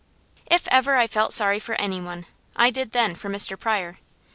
[0.47, 3.55] If ever I felt sorry for any one, I did then for Mr.
[3.55, 3.99] Pryor.